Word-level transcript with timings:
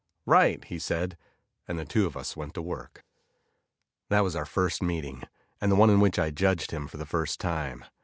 "Right," 0.25 0.63
he 0.65 0.79
said, 0.79 1.15
and 1.67 1.77
the 1.77 1.85
two 1.85 2.07
of 2.07 2.17
us 2.17 2.35
went 2.35 2.55
to 2.55 2.61
work. 2.63 3.03
That 4.09 4.23
was 4.23 4.35
our 4.35 4.47
first 4.47 4.81
meeting, 4.81 5.25
and 5.61 5.71
the 5.71 5.75
one 5.75 5.91
in 5.91 5.99
which 5.99 6.17
I 6.17 6.31
judged 6.31 6.71
him 6.71 6.87
for 6.87 6.97
the 6.97 7.05
first 7.05 7.39
time. 7.39 7.85